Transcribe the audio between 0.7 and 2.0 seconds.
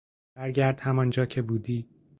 همانجا که بودی